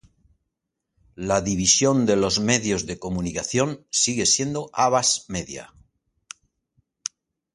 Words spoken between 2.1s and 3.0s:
los medios de